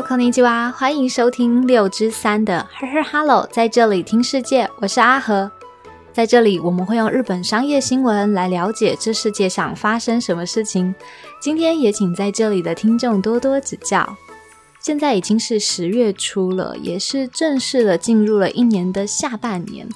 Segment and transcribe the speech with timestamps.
[0.16, 5.50] んにちは，欢迎收听六之三的呵呵 Hello，在这里听世界，我是阿和。
[6.14, 10.94] 在这里，我们会用日本商业新闻来了解这世界上发生什么事情。
[11.42, 14.16] 今天也请在这里的听众多多指教。
[14.80, 19.86] 现在已经是十月初了，也是正式的进入了一年的下半年。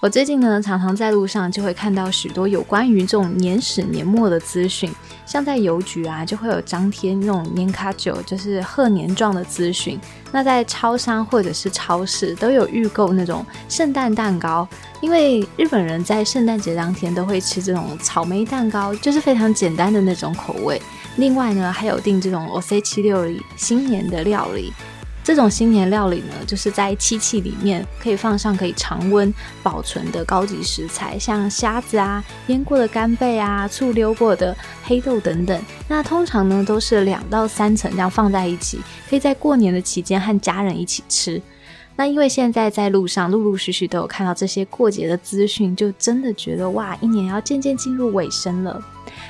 [0.00, 4.88] 我最近呢，常常在路上就会看到许多有关于这种年始年末的资讯，
[5.26, 9.98] 像在邮局啊，就会有张贴那种年卡酒，就是贺年状的资讯。
[10.30, 14.68] 那在超商或者是超市都有预购那种圣诞蛋糕，
[15.00, 20.80] 因为日本人在圣诞节当天都会吃这种草莓蛋糕，就是非常简单的那种口味。
[21.16, 24.72] 另外呢，还有订这种 O C 七六里新年的料理。
[25.28, 29.32] 这种新年料理呢，就是在漆器里面可以放上可以常温
[29.62, 35.62] 保存的高级食材，像虾子啊、腌过的干贝啊、醋溜过的黑豆等等。
[35.86, 38.80] 那通常呢，都是两到三层这样放在一起，
[39.10, 41.38] 可以在过年的期间和家人一起吃。
[41.94, 48.82] 那因为现在在路上陆陆续续都有看到这些过节的资讯，就真的觉得哇，一年要渐渐进入尾声了。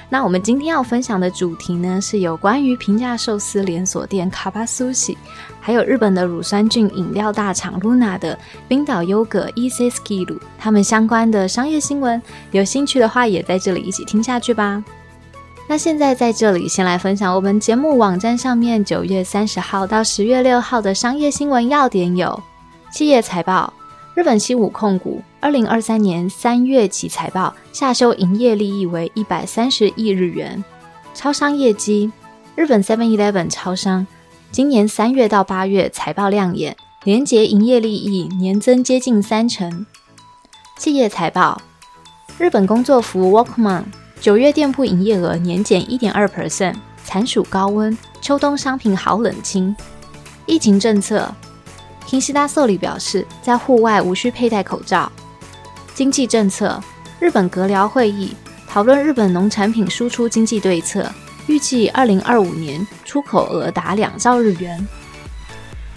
[0.09, 5.17] 那我们今天要分享的主题呢，是有关于平价寿司连锁店卡巴苏西，
[5.61, 12.21] 还有日本的乳酸菌饮料大厂 Luna 的冰岛优格 e s k i l u 他们相关的商业新闻。
[12.51, 14.83] 有兴趣的话，也在这里一起听下去吧。
[15.69, 22.43] 那现在在这里先来分享我们节目网站上面九月三十号到十月六号的商业新闻要点有：
[22.91, 23.73] 企业财报。
[24.19, 30.65] 日本西武控股二零二三年三月期财报下修营业利益为一百三十亿日元。
[31.15, 32.11] 超商业绩，
[32.57, 34.05] 日本 Seven Eleven 超商
[34.51, 39.87] 今年三月到八月财报亮眼，连结营业利益年增接近三成。
[40.77, 41.63] 企业财报，
[42.39, 43.85] 日本工作服 Walkman
[44.21, 49.77] 九月店铺营业额年减一点二 percent，残暑高温，秋冬商品好冷清。
[50.45, 51.33] 疫情政策。
[52.09, 55.13] 平西达寿里表示，在户外无需佩戴口罩。
[55.95, 56.83] 经济政策，
[57.21, 58.35] 日本阁僚会议
[58.67, 61.07] 讨论日本农产品输出经济对策，
[61.49, 64.89] 预计二零二五年出口额达两兆日元。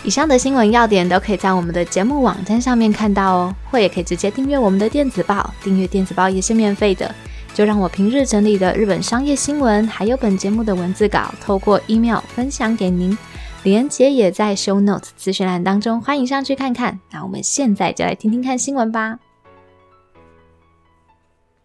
[0.04, 7.10] 以上的新闻要点都可以在我们的节目网站上面看到哦，或也可以直接订阅我们的电子报，订阅电子报也是免费的。
[7.54, 13.18] 就让我平日整理的日本商业新闻，还有本节目的文字稿，透过 email 分享给您。
[13.64, 17.00] 李连接也在 Show Notes 资讯栏当中，欢迎上去看看。
[17.12, 19.20] 那我们现在就来听听看新闻吧。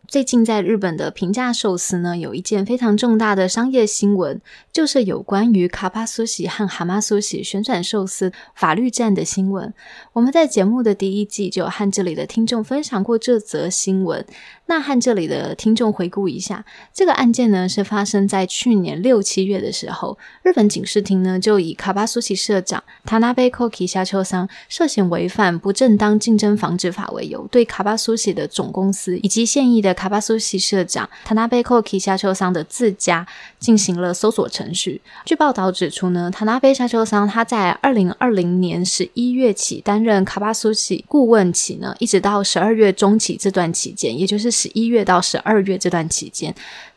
[0.06, 4.40] 最近在日本的平价寿司呢，有一件非常重大的商业新闻，
[4.72, 9.74] 就是有关于卡巴苏喜和蛤蟆苏喜旋转寿司法律战的新闻。
[10.12, 14.24] 我们在节目的第一季就和这里的听众分享过这则新闻。
[14.68, 33.24] 那和这里的听众回顾一下，这个案件呢是发生在去年六七月的时候，日本警视厅呢就以卡巴苏喜社长塔纳贝科基夏秋桑涉嫌违反不正当竞争防止法为由，对卡巴苏喜的总公司以及现役的卡巴苏喜社长塔纳贝科基夏秋桑的自家
[33.60, 35.00] 进行了搜索程序。
[35.24, 44.55] 据报道指出呢，塔纳贝夏秋桑他在二零二零年十一月起担任卡巴苏喜顾问起呢，一直到十二月中期这段期间，也就是。
[44.56, 46.54] 十一月到十二月这段期间，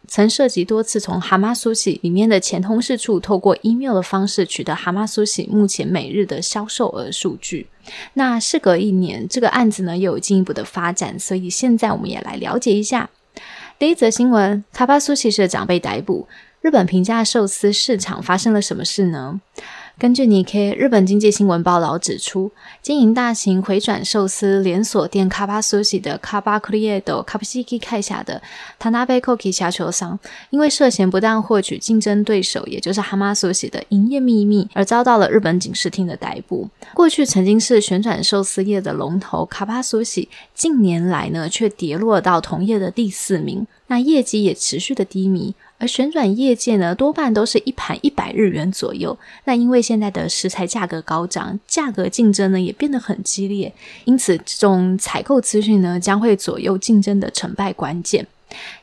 [0.08, 7.68] 曾涉及多次从蛤蟆苏喜里面的前通事处透过 email 的方式取得蛤蟆苏喜目前每日的销售额数据。
[8.14, 13.10] 那事隔一年，这个案子呢又有进一步的发展，所以现在我们也来了解一下。
[13.78, 16.28] 第一则新闻：卡巴苏喜社长被逮捕。
[16.62, 19.40] 日本平价寿司市场发生了什么事呢？
[20.00, 22.50] 根据 nike 日本经济新闻报道指出，
[22.82, 28.42] 经营大型回转寿司连锁店卡巴苏喜的卡巴克利耶斗卡布西基开下的
[28.80, 30.18] 塔纳贝科基下球商，
[30.52, 36.70] 因为涉嫌不当获取竞争对手，也就是哈马苏喜的营业秘密，而遭到了日本警视厅的逮捕。
[36.94, 45.54] 过去曾经是旋转寿司业的龙头卡巴苏喜，近年来呢却跌落到同业的第四名，那业绩也持续的低迷。
[45.80, 49.18] 而旋转业界呢，多半都是一盘一百日元左右。
[49.46, 53.74] 那因为现在的食材价格高涨，价格竞争呢也变得很激烈，
[54.06, 58.28] 因此这种采购资讯呢将会左右竞争的成败关键。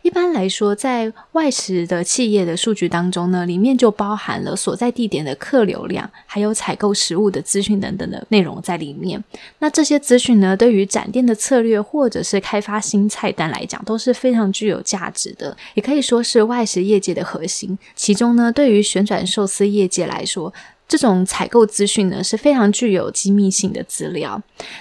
[0.03, 9.23] 一般来说，在外食的企业的数据当中呢，里面就包含了所在地点的客流量，还有采购食物的资讯等等的内容在里面。
[9.59, 17.77] 那这些资讯呢，对于展店的策略或者是开发新菜单来讲，都是非常具有价值的，也可以说是外食业界的核心。
[17.95, 20.53] 其中呢，对于旋转寿司业界来说，
[20.89, 24.41] 这种采购资讯呢是非常具有机密性的资料。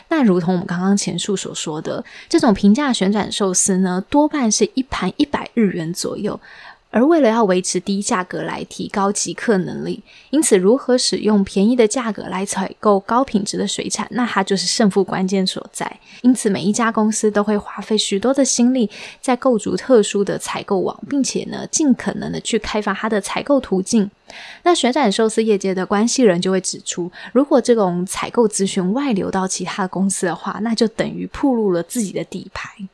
[0.10, 6.40] 那如同我们刚刚前述所说的，这种平价旋转寿司呢，多半是一盘一百日元左右。
[6.96, 16.00] 而为了要维持低价格来提高即刻能力，因此如何使用便宜的价格来采购高品质的水产，那它就是胜负关键所在。
[16.22, 18.90] 因此，每一家公司都会花费许多的心力
[19.20, 24.10] 在构筑特殊的采购网，并且呢，尽可能的去开发它的采购途径。
[24.64, 32.88] 那旋转寿司业界的关系人就会指出，如果这种采购咨询外流到其他公司的话，那就等于暴露了自己的底牌。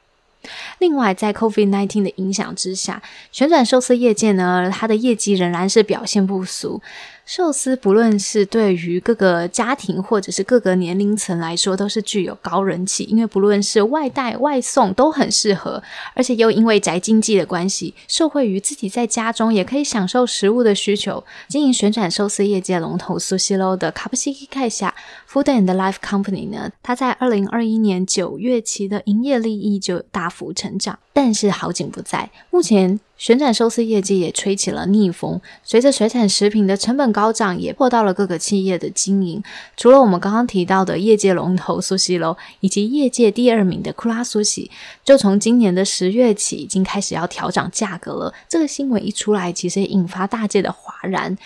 [0.79, 3.01] 另外，在 COVID-19 的影响之下，
[3.31, 6.81] 旋转寿司业界呢，它的业绩仍然是表现不俗。
[7.25, 15.81] 寿司不论是对于各个家庭或者是各个年龄层来说，都是具有高人气，因为不论是外带外送都很适合，
[16.13, 24.93] 而且又因为宅经济的关系，受惠于自己在家中也可以享受食物的需求，经营旋转寿司业界龙头苏西罗的卡布西基盖下
[25.31, 32.99] Food and Life Company 呢，它在二零二一年九月期的营业利益就大幅成长，但是好景不在，目前。
[33.21, 39.43] 旋转寿司业绩也吹起了逆风，随着水产食品的成本高涨，也迫到了各个企业的经营。
[39.77, 44.71] 除了我们刚刚提到的业界龙头苏西楼，以及业界第二名的库拉苏西，
[45.05, 48.33] 就从今年的十月起，已经开始要调涨价格了。
[48.49, 51.37] 这个新闻一出来，其实也引发大界的哗然。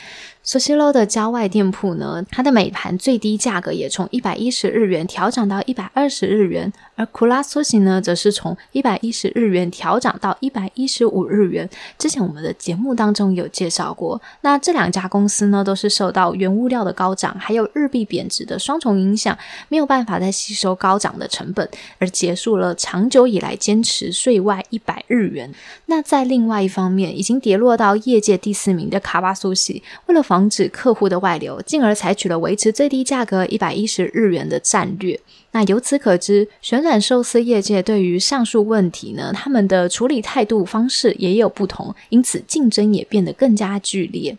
[0.47, 11.67] 苏西楼的郊外店铺呢，它的每盘最低价格也从一百一十日元调涨到一百二十日元，而库拉苏西呢，则是从一百一十日元调涨到一百一十五日元。
[11.97, 19.35] 之前我们的节目当中有介绍过，那这两家公司呢，都是受到原物料的高涨，还有日币贬值的双重影响，
[19.67, 21.67] 没有办法再吸收高涨的成本，
[21.97, 25.51] 而结束了长久以来坚持税外一百日元。
[25.87, 35.17] 那在另外一方面，已经跌落到业界第四名的卡巴苏西，为了防防止客户的外流，进而采取了维持最低价格一百一十日元的战略。
[35.51, 44.37] 那由此可知，旋转寿司业界对于上述问题呢，他们的处理态度方式也有不同，因此竞争也变得更加剧烈。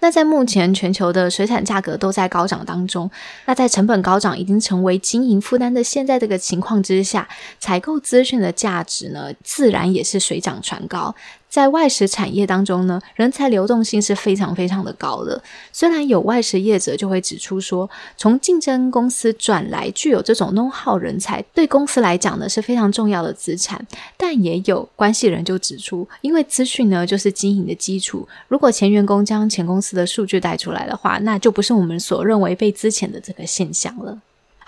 [0.00, 3.10] 那在目前全球的水产价格都在高涨当中，
[3.46, 7.26] 那在成本高涨已经成为经营负担的现在这个情况之下，
[7.58, 11.14] 采购资讯的价值呢，自然也是水涨船高。
[11.50, 15.42] 在外食产业当中呢，人才流动性是非常非常的高的。
[15.72, 23.84] 虽然有外食业者就会指出说，从竞争公司转来具有这种 know how 人才，对公司来讲呢是非常重要的资产。
[24.16, 34.16] 但也有关系人就指出，因为资讯呢就是经营的基础，如果前员工将前公司的数据带出来的话，那就不是我们所认为被资遣的这个现象了。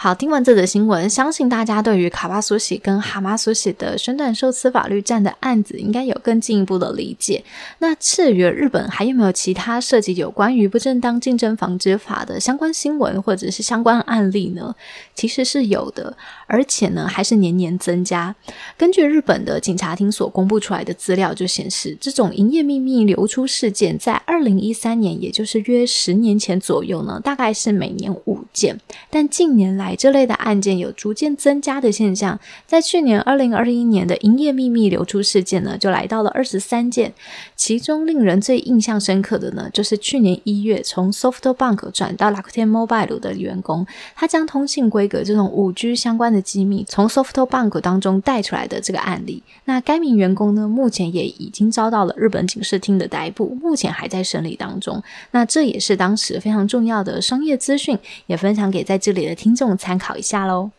[0.02, 7.44] 好，听完这则新闻，相信大家对于卡巴苏喜跟蛤蟆苏喜的旋转寿司法律战的案子，应该有更进一步的理解。
[7.78, 14.74] 那至于日本还有没有其他涉及有关于不正当竞争防止法的相关新闻或者是相关案例呢？
[15.14, 16.16] 其实是有的，
[16.48, 18.34] 而且呢还是年年增加。
[18.76, 28.76] 根据日本的警察厅所公布出来的资料就显示，这种营业秘密流出事件在二零一三年，也就是约十年前左右呢，大概是每年五件，
[29.08, 29.91] 但近年来。
[29.96, 37.12] 这类的案件有逐渐增加的现象，在去年二零二一年的营业秘密流出事件呢，就来到了二十三件。
[37.56, 49.42] 其中令人最印象深刻的呢，就是去年一月从 SoftBank 转到 Rakuten Mobile 的员工，他将通信规格这种五 G 相关的机密从 SoftBank 当中带出来的这个案例。
[49.64, 55.02] 那该名员工呢，目前也已经遭到了日本警视厅的逮捕，目前还在审理当中。
[55.32, 59.76] 那这也是当时非常重要的商业资讯，也分享给在这里的听众。
[59.82, 60.70] 参考一下喽。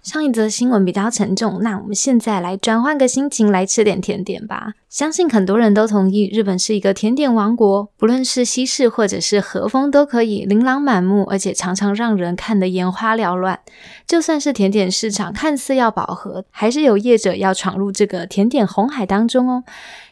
[0.00, 4.74] 上一则新闻比较沉重，那我们现在来转换个心情，来吃点甜点吧。
[4.88, 13.58] 相信很多人都同意，日本是一个甜点王国，不论是西式或者是和风，都可以琳琅满目，而且常常让人看得眼花缭乱。
[14.06, 19.64] 就算是甜点市场看似要饱和，还是有业者要闯入这个甜点红海当中哦。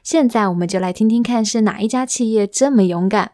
[0.02, 3.32] 现在我们就来听听看，是哪一家企业这么勇敢。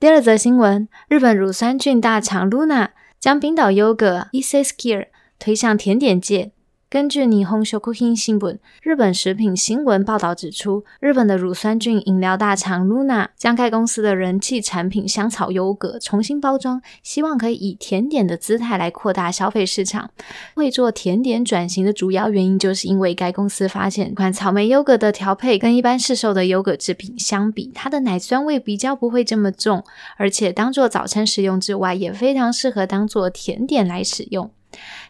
[0.00, 5.08] 第二则新闻：日本乳酸菌大厂 Luna 将冰岛优格 e s k i r
[5.38, 6.52] 推向甜点界。
[6.90, 20.08] 根据霓虹小库新闻，日本食品新闻报道指出，日本的乳酸菌饮料大厂 Luna 将该公司的人气产品香草优格重新包装，希望可以以甜点的姿态来扩大消费市场。
[20.54, 29.84] 会做甜点转型的主要原因，就是因为该公司发现，这款草莓优格的调配跟一般市售的优格制品相比，它的奶酸味比较不会这么重，
[30.16, 34.50] 而且当做早餐食用之外，也非常适合当做甜点来使用。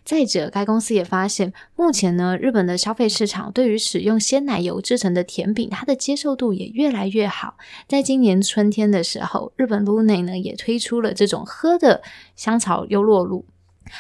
[0.05, 7.57] 再者，该公司也发现，目前呢，日本的消费市场对于使用鲜奶油制成的甜品，它的接受度也越来越好。
[7.87, 12.03] 在今年春天的时候，日本 Luna 呢也推出了这种喝的
[12.37, 13.45] 香草优酪乳。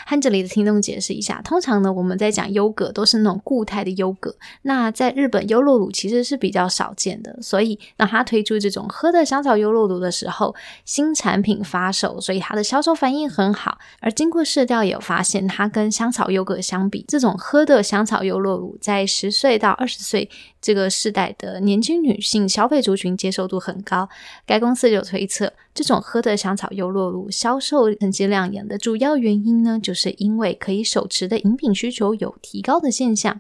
[0.07, 10.55] 和这里的听众解释一下，通常呢，我们在讲优格都是那种固态的优格，那在日本优酪乳其实是比较少见的，所以当它推出这种喝的香草优酪乳的时候，
[10.85, 13.79] 新产品发售，所以它的销售反应很好。
[14.01, 20.29] 而经过试调也有发现，它跟香草优格相比，这种喝的香草优酪乳在十岁到二十岁。
[20.61, 24.09] 这个世代的年轻女性消费族群接受度很高，
[24.45, 33.39] 该公司有推测，这种喝的香草优酪乳销售成绩亮眼的主要原因呢，就是因为可以手持的饮品需求有提高的现象。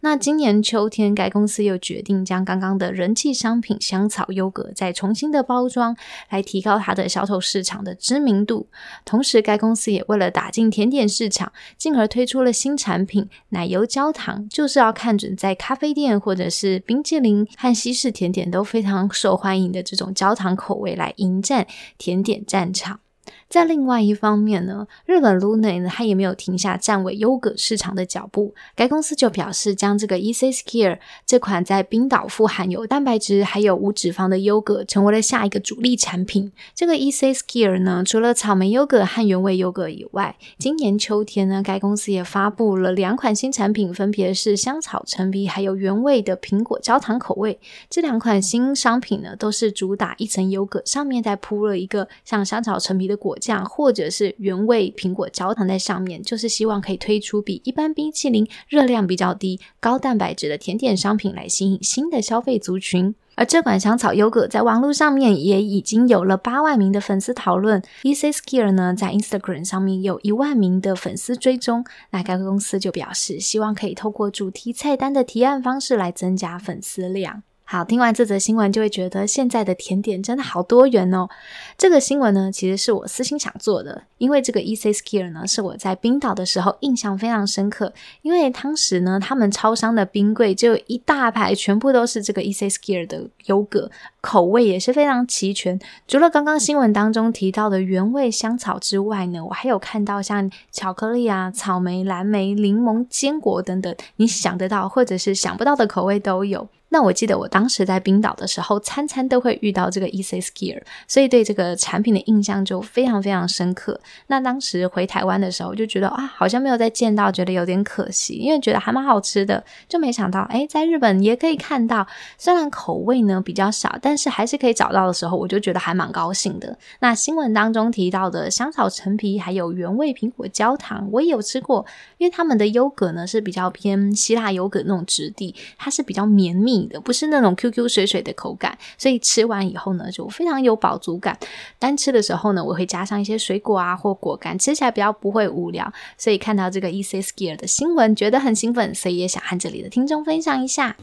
[0.00, 5.96] 那今年秋天，该公司又决定将刚刚的人气商品香草优格再重新的包装，
[6.30, 8.68] 来提高它的销售市场的知名度。
[9.04, 21.66] 同时，该公司也为了打进甜点市场，进而推出了新产品奶油焦糖，就是要看准在咖啡店或者是冰淇淋和西式甜点都非常受欢迎的这种焦糖口味来迎战
[21.98, 23.00] 甜点战场。
[23.48, 28.54] 在另外一方面呢，日本 Luna 呢，它也没有停下站位优格市场的脚步。
[28.74, 36.52] 该公司就表示，将这个 e c s k i r 这款在冰岛富含有蛋白质还有无脂肪的优格，成为了下一个主力产品。
[36.74, 47.58] 这个 e c s k i r 呢，除了草莓优格和原味优格以外，今年秋天呢，该公司也发布了两款新产品，分别是香草陈皮还有原味的苹果焦糖口味。
[47.88, 53.36] 这两款新商品呢，都是主打一层优格，上面再铺了一个像香草陈皮的果。
[53.38, 63.14] 酱或者是原味苹果焦糖在上面，就是希望可以推出比一般冰淇淋热量比较低、高蛋白质的甜点商品来吸引新的消费族群。
[63.36, 67.82] 而这款香草优格在网络上面也已经有了八万名的粉丝讨论。
[68.02, 71.84] e c s k i r 呢，在 Instagram 上面有一万名的粉丝追踪。
[72.10, 77.42] 那该公司就表示，希望可以透过主题菜单的提案方式来增加粉丝量。
[77.68, 81.28] 好，听完这则新闻，就会觉得现在的甜点真的好多元哦。
[81.76, 87.92] 这个新闻呢，其实是我私心想做的，因为这个 E C Skier 呢，是我在冰岛的时候印象非常深刻。
[88.22, 95.76] 因为当时呢，他们超商的冰柜就一大排，全部都是这个 E C Skier 的优格，口味也是非常齐全。
[96.06, 106.68] 除了刚刚新闻当中提到的原味香草之外呢，我还有看到像巧克力啊、草莓、蓝莓、柠檬、坚果等等，你想得到或者是想不到的口味都有。
[106.96, 114.00] 那我记得我当时在冰岛的时候，餐餐都会遇到这个 E C Skier，所以对这个产品的印象就非常非常深刻。
[114.28, 122.06] 那当时回台湾的时候，就觉得啊，好像没有再见到，觉得有点可惜，因为觉得还蛮好吃的，就没想到哎，在日本也可以看到，
[122.38, 126.78] 虽然口味呢比较少，但是还是可以找到的时候，我就觉得还蛮高兴的。
[127.00, 131.84] 那新闻当中提到的香草陈皮还有原味苹果焦糖，我也有吃过，
[132.16, 136.85] 因为他们的优格呢是比较偏希腊优格那种质地，它是比较绵密。
[136.88, 141.38] 的不是那种 QQ 水水的口感，所以吃完以后呢，就非常有饱足感。
[141.78, 145.92] 单吃的时候呢，我会加上一些水果啊或果干，吃起来比较不会无聊。
[146.16, 150.96] 所以看到这个 E C Skier 的新闻，觉得很兴奋，所以也想和这里的听众分享一下。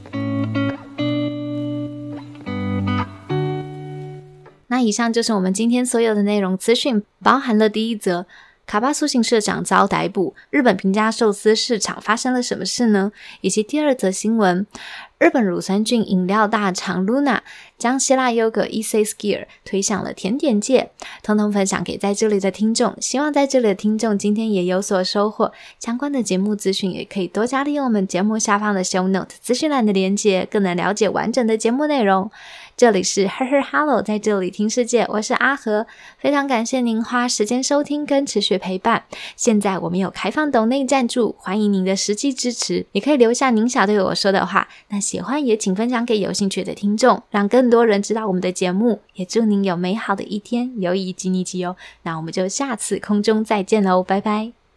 [4.68, 8.26] 那以上就是我们今天所有的内容资讯，包含了第一则
[8.66, 13.12] 卡巴苏醒社长遭逮捕，日本平价寿司市场发生了什么事呢？
[13.42, 14.66] 以及第二则新闻。
[15.20, 17.40] 日本乳酸菌饮料大厂 Luna
[17.78, 20.92] 将希腊优格 E C Skier 推向了甜点界，
[21.22, 22.94] 通通分享给在这里的听众。
[23.00, 25.54] 希望在这里的听众今天也有所收获。
[25.80, 32.30] 相关的节目资讯也可以多加利用我们节目下方的 Show Note 资讯栏的连接，更能了解完整的节目内容。
[32.76, 35.86] 这里是 Her Her Hello，在这里听世界，我是阿和，
[36.18, 39.04] 非常感谢您花时间收听跟持续陪伴。
[39.36, 44.68] 现在我们有开放抖内赞助，欢迎您的实际支持，也可以留下您想对我说的话。
[44.90, 49.00] 那喜欢也请分享给有兴趣的听众，让更多人知道我们的节目。
[49.14, 51.76] 也祝您有美好的一天，友谊吉尼吉哦。
[52.02, 54.63] 那我们就下次空中再见喽，拜拜。